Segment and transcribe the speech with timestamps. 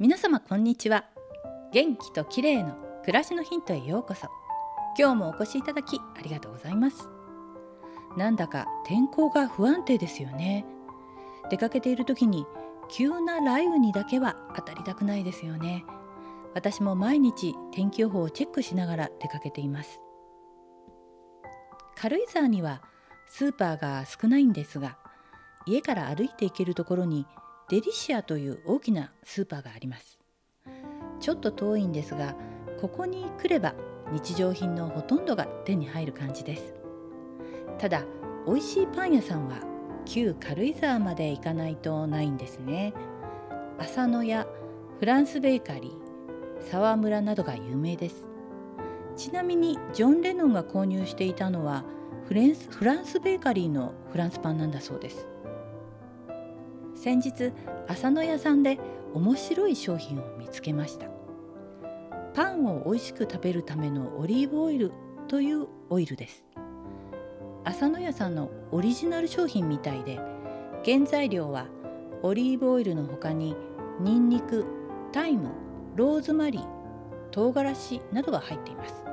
[0.00, 1.04] 皆様こんにちは。
[1.72, 2.74] 元気と綺麗の
[3.04, 4.26] 暮らしのヒントへようこそ。
[4.98, 7.08] 今日もお越しいただきありがとうございます。
[8.16, 10.64] なんだか天候が不安定ですよね。
[11.48, 12.44] 出かけている時に
[12.90, 15.84] 急な雷雨にだけは当たりたくないですよね。
[16.54, 20.00] 私も毎日天気予報をチェックしながら出かけています。
[21.94, 22.82] 軽井沢には
[23.28, 24.98] スーパーが少ないんですが
[25.66, 27.28] 家から歩いて行けるところに
[27.70, 30.18] デリシアという大きなスーパーがあります。
[31.18, 32.34] ちょっと遠いんですが
[32.78, 33.74] ここに来れば
[34.12, 36.74] 日常品のほとんどが手に入る感じです。
[37.78, 38.04] ただ
[38.46, 39.60] 美味しいパン屋さんは
[40.04, 42.92] 旧軽井沢まで行かないとないんですね。
[43.78, 44.46] 浅野や
[44.98, 48.26] フランスベーカリー沢村などが有名です。
[49.16, 51.84] ちなみにジョン・レノンが購入していたのは
[52.28, 55.26] フレンスフランスベーカリーのフランスパンなんだそうです。
[57.04, 57.52] 先日
[57.86, 58.78] 浅野屋さんで
[59.12, 61.08] 面白い商品を見つけました。
[62.32, 64.90] パンを美味しく食べるためのオリーブオイル
[65.28, 66.46] というオイルです。
[67.64, 70.18] 浅野屋さんのオリジナル商品みたいで
[70.82, 71.66] 原材料は
[72.22, 73.54] オリーブオイルの他に
[74.00, 74.64] ニンニク、
[75.12, 75.50] タイム、
[75.96, 76.66] ローズマリー、
[77.32, 79.04] 唐辛子などが入っています。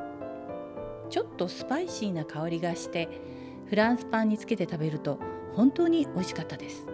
[1.09, 3.09] ちょっとスパイシーな香りがして
[3.67, 5.20] フランスパンにつけて食べると
[5.55, 6.88] 本当に美味しかったです。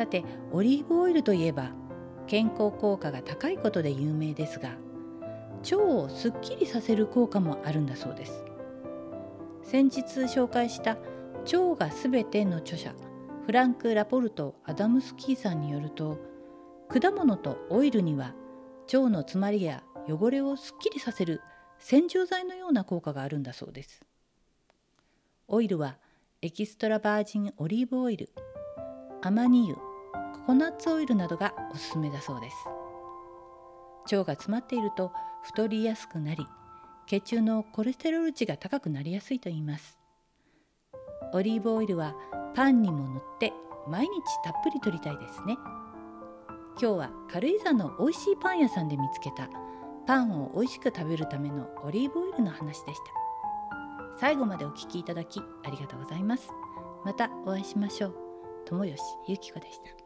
[0.00, 1.72] さてオリーブオイルといえば
[2.26, 4.70] 健康効果が高いことで有名ですが
[5.62, 8.42] 腸をすっきりさせる効果もあるんだそうです。
[9.62, 10.96] 先日紹介した
[11.52, 12.94] 「腸がすべて」の著者
[13.44, 16.16] フランク・ラポルト・アダムスキーさんによると
[16.88, 18.34] 果物とオイルには
[18.86, 21.42] 腸の詰まりや汚れをすっきりさせる
[21.78, 24.00] 洗浄剤のような効果があるんだそうです。
[25.46, 25.98] オイルは
[26.40, 28.30] エキストラバージンオリーブオイル
[29.20, 29.89] アマニ油
[30.50, 32.56] ココナッツオイルなどがおすすめだそうです。
[34.12, 35.12] 腸が詰まっていると
[35.44, 36.44] 太りやすくなり
[37.06, 39.96] 血中のコレステロール値が高くなりやすいと言います。
[41.32, 42.16] オリーブオイルは
[42.56, 43.52] パンにも塗って
[43.86, 44.10] 毎日
[44.42, 45.56] たっぷり摂りたいですね。
[46.80, 49.48] 今日は軽井沢の美味しいパン屋さんで見つけた
[50.04, 53.04] パンを美味しく食べるためのオリーブオイルの話でした。
[54.18, 56.48] 最後までお聞きいただきありがとうございます。
[57.04, 58.14] またお会いしましょう。
[58.66, 58.96] 友吉
[59.28, 59.99] ゆき子でした。